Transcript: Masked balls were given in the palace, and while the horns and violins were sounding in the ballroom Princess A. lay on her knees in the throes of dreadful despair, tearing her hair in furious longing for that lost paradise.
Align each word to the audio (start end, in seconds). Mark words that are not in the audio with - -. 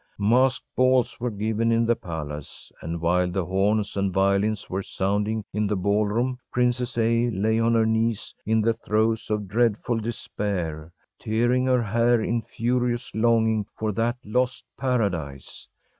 Masked 0.17 0.65
balls 0.75 1.19
were 1.19 1.29
given 1.29 1.71
in 1.71 1.85
the 1.85 1.95
palace, 1.95 2.71
and 2.81 2.99
while 2.99 3.29
the 3.29 3.45
horns 3.45 3.95
and 3.95 4.11
violins 4.11 4.67
were 4.67 4.81
sounding 4.81 5.43
in 5.53 5.67
the 5.67 5.75
ballroom 5.75 6.39
Princess 6.51 6.97
A. 6.97 7.29
lay 7.29 7.59
on 7.59 7.75
her 7.75 7.85
knees 7.85 8.33
in 8.43 8.61
the 8.61 8.73
throes 8.73 9.29
of 9.29 9.47
dreadful 9.47 9.99
despair, 9.99 10.91
tearing 11.19 11.67
her 11.67 11.83
hair 11.83 12.19
in 12.19 12.41
furious 12.41 13.13
longing 13.13 13.67
for 13.77 13.91
that 13.91 14.17
lost 14.25 14.65
paradise. 14.75 15.67